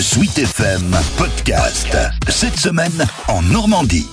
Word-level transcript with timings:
Sweet 0.00 0.38
FM 0.38 0.96
Podcast. 1.16 1.96
Cette 2.28 2.56
semaine 2.56 3.04
en 3.26 3.42
Normandie. 3.42 4.06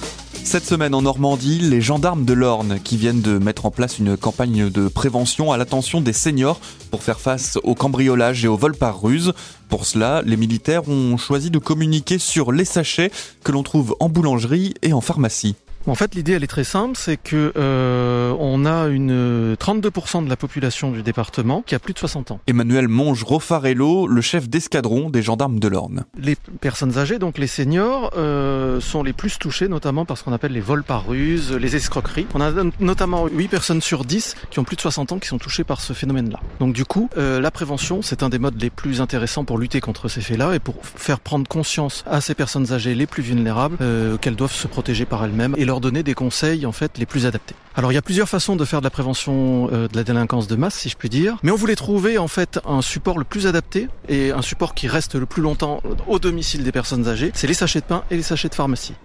Cette 0.43 0.65
semaine 0.65 0.95
en 0.95 1.03
Normandie, 1.03 1.59
les 1.59 1.79
gendarmes 1.79 2.25
de 2.25 2.33
l'Orne 2.33 2.79
qui 2.83 2.97
viennent 2.97 3.21
de 3.21 3.37
mettre 3.37 3.67
en 3.67 3.71
place 3.71 3.99
une 3.99 4.17
campagne 4.17 4.71
de 4.71 4.87
prévention 4.87 5.51
à 5.51 5.57
l'attention 5.57 6.01
des 6.01 6.13
seniors 6.13 6.59
pour 6.89 7.03
faire 7.03 7.19
face 7.19 7.59
au 7.63 7.75
cambriolage 7.75 8.43
et 8.43 8.47
au 8.47 8.57
vol 8.57 8.75
par 8.75 8.99
ruse. 8.99 9.33
Pour 9.69 9.85
cela, 9.85 10.23
les 10.25 10.37
militaires 10.37 10.89
ont 10.89 11.17
choisi 11.17 11.51
de 11.51 11.59
communiquer 11.59 12.17
sur 12.17 12.51
les 12.51 12.65
sachets 12.65 13.11
que 13.43 13.51
l'on 13.51 13.61
trouve 13.61 13.95
en 13.99 14.09
boulangerie 14.09 14.73
et 14.81 14.91
en 14.91 15.01
pharmacie. 15.01 15.55
En 15.87 15.93
fait, 15.93 16.15
l'idée, 16.15 16.33
elle 16.33 16.43
est 16.43 16.47
très 16.47 16.63
simple, 16.63 16.97
c'est 16.97 17.17
que 17.17 17.53
euh, 17.55 18.35
on 18.39 18.65
a 18.65 18.87
une 18.87 19.53
32% 19.53 20.25
de 20.25 20.29
la 20.29 20.35
population 20.35 20.91
du 20.91 21.03
département 21.03 21.63
qui 21.65 21.75
a 21.75 21.79
plus 21.79 21.93
de 21.93 21.99
60 21.99 22.31
ans. 22.31 22.39
Emmanuel 22.47 22.87
Monge 22.87 23.23
Rofarello, 23.23 24.07
le 24.07 24.21
chef 24.21 24.49
d'escadron 24.49 25.11
des 25.11 25.21
gendarmes 25.21 25.59
de 25.59 25.67
l'Orne. 25.67 26.05
Les 26.17 26.35
personnes 26.59 26.97
âgées, 26.97 27.19
donc 27.19 27.37
les 27.37 27.45
seniors, 27.47 28.11
euh, 28.17 28.81
sont 28.81 29.03
les 29.03 29.13
plus 29.13 29.37
touchés, 29.37 29.67
notamment 29.67 30.05
par 30.05 30.17
ce 30.17 30.23
qu'on 30.23 30.33
appelle 30.33 30.53
les 30.53 30.59
vols 30.59 30.83
par 30.83 31.07
ruse, 31.07 31.51
les 31.51 31.75
escroqueries. 31.75 32.25
On 32.33 32.41
a 32.41 32.51
notamment 32.79 33.27
8 33.27 33.47
personnes 33.47 33.81
sur 33.81 34.05
10 34.05 34.35
qui 34.49 34.57
ont 34.57 34.63
plus 34.63 34.75
de 34.75 34.81
60 34.81 35.11
ans 35.11 35.19
qui 35.19 35.27
sont 35.27 35.37
touchées 35.37 35.63
par 35.63 35.81
ce 35.81 35.93
phénomène-là. 35.93 36.39
Donc 36.59 36.73
du 36.73 36.85
coup, 36.85 37.09
euh, 37.17 37.39
la 37.39 37.51
prévention, 37.51 38.01
c'est 38.01 38.23
un 38.23 38.29
des 38.29 38.39
modes 38.39 38.59
les 38.59 38.71
plus 38.71 39.01
intéressants 39.01 39.45
pour 39.45 39.59
lutter 39.59 39.81
contre 39.81 40.07
ces 40.07 40.21
faits-là 40.21 40.55
et 40.55 40.59
pour 40.59 40.77
faire 40.83 41.19
prendre 41.19 41.47
conscience 41.47 42.03
à 42.09 42.21
ces 42.21 42.33
personnes 42.33 42.73
âgées 42.73 42.95
les 42.95 43.05
plus 43.05 43.21
vulnérables 43.21 43.77
euh, 43.81 44.17
qu'elles 44.17 44.35
doivent 44.35 44.51
se 44.51 44.67
protéger 44.67 45.05
par 45.05 45.23
elles-mêmes 45.23 45.53
et 45.57 45.65
leur 45.65 45.74
donner 45.79 46.03
des 46.03 46.13
conseils 46.13 46.65
en 46.65 46.71
fait 46.71 46.97
les 46.97 47.05
plus 47.05 47.25
adaptés. 47.25 47.55
Alors 47.75 47.91
il 47.91 47.95
y 47.95 47.97
a 47.97 48.01
plusieurs 48.01 48.29
façons 48.29 48.55
de 48.55 48.65
faire 48.65 48.79
de 48.79 48.85
la 48.85 48.89
prévention 48.89 49.69
euh, 49.71 49.87
de 49.87 49.95
la 49.95 50.03
délinquance 50.03 50.47
de 50.47 50.55
masse, 50.55 50.75
si 50.75 50.89
je 50.89 50.97
puis 50.97 51.09
dire, 51.09 51.37
mais 51.43 51.51
on 51.51 51.55
voulait 51.55 51.75
trouver 51.75 52.17
en 52.17 52.27
fait 52.27 52.59
un 52.65 52.81
support 52.81 53.17
le 53.17 53.23
plus 53.23 53.47
adapté 53.47 53.87
et 54.09 54.31
un 54.31 54.41
support 54.41 54.73
qui 54.73 54.87
reste 54.87 55.15
le 55.15 55.25
plus 55.25 55.41
longtemps 55.41 55.81
au 56.07 56.19
domicile 56.19 56.63
des 56.63 56.71
personnes 56.71 57.07
âgées, 57.07 57.31
c'est 57.33 57.47
les 57.47 57.53
sachets 57.53 57.81
de 57.81 57.85
pain 57.85 58.03
et 58.11 58.15
les 58.15 58.23
sachets 58.23 58.49
de 58.49 58.55
pharmacie. 58.55 58.95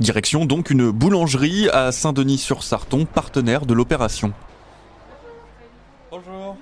Direction 0.00 0.46
donc 0.46 0.70
une 0.70 0.90
boulangerie 0.90 1.68
à 1.68 1.92
Saint-Denis-sur-Sarton, 1.92 3.04
partenaire 3.04 3.66
de 3.66 3.74
l'opération. 3.74 4.32
Bonjour. 6.10 6.56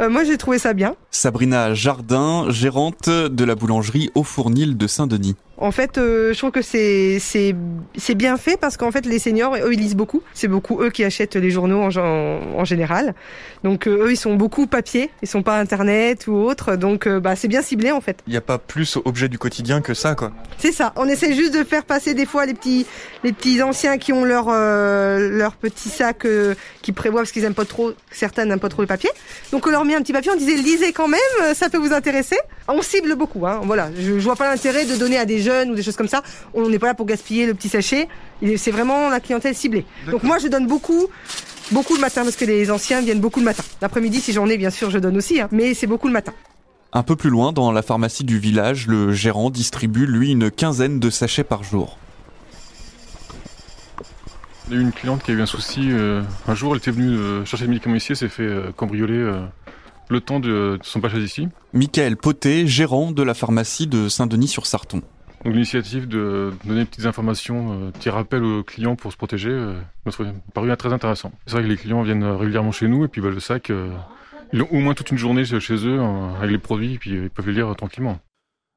Euh, 0.00 0.10
moi 0.10 0.24
j'ai 0.24 0.36
trouvé 0.36 0.58
ça 0.58 0.72
bien. 0.72 0.96
Sabrina 1.10 1.74
Jardin, 1.74 2.46
gérante 2.50 3.08
de 3.08 3.44
la 3.44 3.54
boulangerie 3.54 4.10
au 4.14 4.24
Fournil 4.24 4.76
de 4.76 4.86
Saint-Denis. 4.86 5.36
En 5.56 5.70
fait, 5.70 5.98
euh, 5.98 6.32
je 6.32 6.38
trouve 6.38 6.50
que 6.50 6.62
c'est 6.62 7.18
c'est 7.20 7.54
c'est 7.96 8.16
bien 8.16 8.36
fait 8.36 8.56
parce 8.56 8.76
qu'en 8.76 8.90
fait 8.90 9.06
les 9.06 9.20
seniors 9.20 9.54
eux 9.54 9.72
ils 9.72 9.78
lisent 9.78 9.94
beaucoup. 9.94 10.22
C'est 10.32 10.48
beaucoup 10.48 10.82
eux 10.82 10.90
qui 10.90 11.04
achètent 11.04 11.36
les 11.36 11.50
journaux 11.50 11.82
en, 11.82 11.96
en, 11.96 12.64
général. 12.64 13.14
Donc 13.62 13.86
euh, 13.86 14.06
eux 14.06 14.12
ils 14.12 14.16
sont 14.16 14.34
beaucoup 14.34 14.66
papier, 14.66 15.10
ils 15.22 15.28
sont 15.28 15.42
pas 15.42 15.58
internet 15.58 16.26
ou 16.26 16.34
autre. 16.34 16.74
Donc 16.74 17.06
euh, 17.06 17.20
bah 17.20 17.36
c'est 17.36 17.46
bien 17.46 17.62
ciblé 17.62 17.92
en 17.92 18.00
fait. 18.00 18.18
Il 18.26 18.30
n'y 18.32 18.36
a 18.36 18.40
pas 18.40 18.58
plus 18.58 18.98
objet 19.04 19.28
du 19.28 19.38
quotidien 19.38 19.80
que 19.80 19.94
ça 19.94 20.16
quoi. 20.16 20.32
C'est 20.58 20.72
ça. 20.72 20.92
On 20.96 21.06
essaie 21.06 21.34
juste 21.34 21.54
de 21.54 21.62
faire 21.62 21.84
passer 21.84 22.14
des 22.14 22.26
fois 22.26 22.46
les 22.46 22.54
petits 22.54 22.84
les 23.22 23.32
petits 23.32 23.62
anciens 23.62 23.96
qui 23.96 24.12
ont 24.12 24.24
leur 24.24 24.46
leur 24.48 25.52
petit 25.54 25.88
sac 25.88 26.26
qui 26.82 26.92
prévoient 26.92 27.20
parce 27.20 27.32
qu'ils 27.32 27.44
aiment 27.44 27.54
pas 27.54 27.64
trop 27.64 27.92
certains 28.10 28.44
n'aiment 28.44 28.58
pas 28.58 28.68
trop 28.68 28.82
le 28.82 28.88
papier. 28.88 29.10
Donc 29.52 29.66
on 29.68 29.70
leur 29.70 29.84
met 29.84 29.94
un 29.94 30.02
petit 30.02 30.12
papier, 30.12 30.32
on 30.32 30.36
disait 30.36 30.56
lisez 30.56 30.92
quand 30.92 31.08
même, 31.08 31.54
ça 31.54 31.70
peut 31.70 31.78
vous 31.78 31.92
intéresser. 31.92 32.36
On 32.66 32.82
cible 32.82 33.14
beaucoup 33.14 33.46
hein. 33.46 33.60
Voilà, 33.62 33.90
je, 33.96 34.18
je 34.18 34.24
vois 34.24 34.36
pas 34.36 34.50
l'intérêt 34.50 34.84
de 34.84 34.96
donner 34.96 35.18
à 35.18 35.24
des 35.24 35.43
jeunes 35.44 35.70
ou 35.70 35.74
des 35.74 35.82
choses 35.82 35.96
comme 35.96 36.08
ça. 36.08 36.22
On 36.54 36.68
n'est 36.68 36.78
pas 36.78 36.88
là 36.88 36.94
pour 36.94 37.06
gaspiller 37.06 37.46
le 37.46 37.54
petit 37.54 37.68
sachet. 37.68 38.08
C'est 38.56 38.70
vraiment 38.70 39.08
la 39.08 39.20
clientèle 39.20 39.54
ciblée. 39.54 39.84
Donc 40.10 40.22
moi, 40.22 40.38
je 40.38 40.48
donne 40.48 40.66
beaucoup, 40.66 41.06
beaucoup 41.70 41.94
le 41.94 42.00
matin 42.00 42.24
parce 42.24 42.36
que 42.36 42.44
les 42.44 42.70
anciens 42.70 43.00
viennent 43.00 43.20
beaucoup 43.20 43.40
le 43.40 43.46
matin. 43.46 43.62
L'après-midi, 43.80 44.20
si 44.20 44.32
j'en 44.32 44.48
ai, 44.48 44.58
bien 44.58 44.70
sûr, 44.70 44.90
je 44.90 44.98
donne 44.98 45.16
aussi, 45.16 45.40
hein. 45.40 45.48
mais 45.52 45.74
c'est 45.74 45.86
beaucoup 45.86 46.08
le 46.08 46.12
matin. 46.12 46.32
Un 46.92 47.02
peu 47.02 47.16
plus 47.16 47.30
loin, 47.30 47.52
dans 47.52 47.72
la 47.72 47.82
pharmacie 47.82 48.22
du 48.22 48.38
village, 48.38 48.86
le 48.86 49.12
gérant 49.12 49.50
distribue, 49.50 50.06
lui, 50.06 50.30
une 50.30 50.50
quinzaine 50.50 51.00
de 51.00 51.10
sachets 51.10 51.42
par 51.42 51.64
jour. 51.64 51.98
On 54.68 54.72
a 54.72 54.76
eu 54.76 54.80
une 54.80 54.92
cliente 54.92 55.22
qui 55.22 55.32
a 55.32 55.34
eu 55.34 55.42
un 55.42 55.46
souci. 55.46 55.90
Euh, 55.90 56.22
un 56.46 56.54
jour, 56.54 56.72
elle 56.72 56.78
était 56.78 56.92
venue 56.92 57.16
euh, 57.16 57.44
chercher 57.44 57.64
des 57.64 57.70
médicaments 57.70 57.96
ici, 57.96 58.12
elle 58.12 58.16
s'est 58.16 58.28
fait 58.28 58.44
euh, 58.44 58.70
cambrioler 58.76 59.32
le 60.08 60.20
temps 60.20 60.38
de, 60.40 60.78
son 60.82 61.00
passage 61.00 61.22
ici. 61.22 61.48
Michael 61.72 62.16
Poté, 62.16 62.66
gérant 62.66 63.10
de 63.10 63.22
la 63.22 63.34
pharmacie 63.34 63.86
de 63.86 64.08
Saint-Denis-sur-Sarton. 64.08 65.02
Donc 65.44 65.52
l'initiative 65.52 66.08
de 66.08 66.54
donner 66.64 66.80
des 66.80 66.86
petites 66.86 67.04
informations, 67.04 67.72
euh, 67.72 67.90
petits 67.90 68.08
rappels 68.08 68.42
aux 68.42 68.62
clients 68.62 68.96
pour 68.96 69.12
se 69.12 69.16
protéger, 69.16 69.50
euh, 69.50 69.74
m'a 70.06 70.12
paru 70.54 70.74
très 70.76 70.92
intéressant. 70.92 71.32
C'est 71.46 71.52
vrai 71.52 71.62
que 71.62 71.68
les 71.68 71.76
clients 71.76 72.02
viennent 72.02 72.24
régulièrement 72.24 72.72
chez 72.72 72.88
nous 72.88 73.04
et 73.04 73.08
puis 73.08 73.20
bah, 73.20 73.28
le 73.28 73.40
sac, 73.40 73.68
euh, 73.68 73.90
ils 74.54 74.62
ont 74.62 74.68
au 74.70 74.80
moins 74.80 74.94
toute 74.94 75.10
une 75.10 75.18
journée 75.18 75.44
chez 75.44 75.86
eux 75.86 76.00
avec 76.38 76.50
les 76.50 76.58
produits 76.58 76.94
et 76.94 76.98
puis 76.98 77.10
ils 77.10 77.30
peuvent 77.30 77.46
les 77.46 77.54
lire 77.54 77.74
tranquillement. 77.76 78.18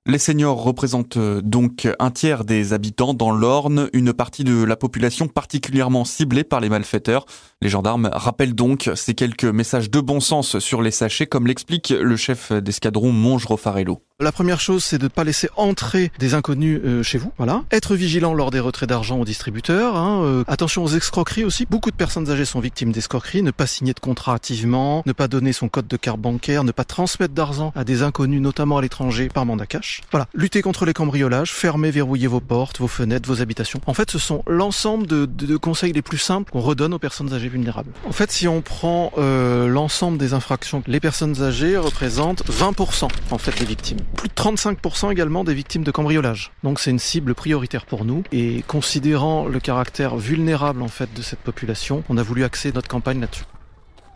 Les 0.10 0.20
seniors 0.20 0.64
représentent 0.64 1.18
donc 1.18 1.86
un 2.00 2.12
tiers 2.12 2.46
des 2.46 2.72
habitants 2.72 3.14
dans 3.14 3.30
l'Orne, 3.30 3.90
une 3.92 4.14
partie 4.14 4.46
de 4.46 4.64
la 4.64 4.78
population 4.78 5.28
particulièrement 5.28 6.06
ciblée 6.06 6.46
par 6.46 6.62
les 6.62 6.70
malfaiteurs. 6.70 7.26
Les 7.62 7.68
gendarmes 7.68 8.10
rappellent 8.14 8.56
donc 8.56 8.90
ces 8.96 9.16
quelques 9.16 9.44
messages 9.44 9.92
de 9.92 10.00
bon 10.00 10.22
sens 10.22 10.60
sur 10.60 10.82
les 10.82 10.92
sachets, 10.92 11.28
comme 11.28 11.46
l'explique 11.46 11.90
le 11.90 12.16
chef 12.16 12.54
d'escadron 12.54 13.12
Monge 13.12 13.46
Rofarello. 13.46 14.02
La 14.20 14.32
première 14.32 14.60
chose, 14.60 14.84
c'est 14.84 14.98
de 14.98 15.04
ne 15.04 15.10
pas 15.10 15.24
laisser 15.24 15.48
entrer 15.58 16.12
des 16.18 16.34
inconnus 16.34 16.82
euh, 16.84 17.04
chez 17.04 17.20
vous. 17.20 17.32
Voilà. 17.38 17.64
Être 17.72 17.96
vigilant 17.96 18.34
lors 18.34 18.50
des 18.50 18.60
retraits 18.60 18.90
d'argent 18.90 19.20
aux 19.20 19.26
distributeurs. 19.26 19.96
Hein, 19.96 20.24
euh, 20.24 20.44
attention 20.48 20.84
aux 20.84 20.88
escroqueries 20.88 21.44
aussi. 21.44 21.68
Beaucoup 21.70 21.92
de 21.92 21.96
personnes 21.96 22.32
âgées 22.32 22.46
sont 22.46 22.60
victimes 22.60 22.92
d'escroqueries. 22.92 23.44
Ne 23.44 23.52
pas 23.52 23.68
signer 23.68 23.94
de 23.94 24.00
contrat 24.00 24.34
activement, 24.34 25.04
ne 25.06 25.14
pas 25.14 25.28
donner 25.28 25.54
son 25.54 25.70
code 25.70 25.88
de 25.88 25.98
carte 25.98 26.20
bancaire, 26.20 26.64
ne 26.64 26.72
pas 26.72 26.84
transmettre 26.84 27.36
d'argent 27.36 27.72
à 27.76 27.84
des 27.84 28.02
inconnus, 28.02 28.42
notamment 28.42 28.80
à 28.80 28.82
l'étranger, 28.82 29.30
par 29.30 29.46
mandat 29.46 29.68
cash. 29.68 29.97
Voilà. 30.12 30.28
Lutter 30.34 30.62
contre 30.62 30.86
les 30.86 30.94
cambriolages, 30.94 31.52
fermer, 31.52 31.92
verrouiller 31.92 32.28
vos 32.28 32.40
portes, 32.40 32.80
vos 32.80 32.88
fenêtres, 32.88 33.28
vos 33.28 33.42
habitations. 33.42 33.82
En 33.86 33.94
fait, 33.94 34.12
ce 34.12 34.20
sont 34.20 34.44
l'ensemble 34.48 35.08
de, 35.08 35.58
conseils 35.58 35.94
les 35.94 36.02
plus 36.02 36.18
simples 36.18 36.52
qu'on 36.52 36.62
redonne 36.62 36.94
aux 36.94 37.00
personnes 37.00 37.34
âgées 37.34 37.50
vulnérables. 37.50 37.92
En 38.06 38.12
fait, 38.12 38.32
si 38.32 38.48
on 38.48 38.62
prend 38.62 39.12
euh, 39.18 39.68
l'ensemble 39.68 40.18
des 40.18 40.34
infractions, 40.34 40.84
les 40.88 41.00
personnes 41.00 41.42
âgées 41.42 41.78
représentent 41.78 42.44
20% 42.46 43.08
en 43.32 43.38
fait 43.38 43.58
des 43.60 43.66
victimes 43.66 43.98
plus 44.16 44.30
de 44.30 44.34
35% 44.34 45.12
également 45.12 45.44
des 45.44 45.54
victimes 45.54 45.84
de 45.84 45.92
cambriolage. 45.92 46.52
Donc 46.64 46.80
c'est 46.80 46.92
une 46.92 47.00
cible 47.00 47.36
prioritaire 47.36 47.86
pour 47.86 48.06
nous 48.06 48.24
et 48.32 48.64
considérant 48.68 49.46
le 49.46 49.60
caractère 49.60 50.18
vulnérable 50.18 50.82
en 50.82 50.88
fait 50.88 51.14
de 51.14 51.22
cette 51.22 51.40
population, 51.40 52.04
on 52.10 52.18
a 52.18 52.24
voulu 52.24 52.44
axer 52.44 52.72
notre 52.74 52.88
campagne 52.88 53.22
là-dessus. 53.22 53.44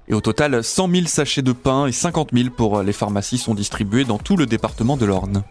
Et 0.07 0.13
au 0.13 0.21
total, 0.21 0.63
100 0.63 0.89
000 0.89 1.05
sachets 1.07 1.41
de 1.41 1.53
pain 1.53 1.85
et 1.87 1.91
50 1.91 2.29
000 2.33 2.49
pour 2.49 2.81
les 2.81 2.93
pharmacies 2.93 3.37
sont 3.37 3.53
distribués 3.53 4.03
dans 4.03 4.17
tout 4.17 4.35
le 4.35 4.45
département 4.45 4.97
de 4.97 5.05
l'Orne. 5.05 5.43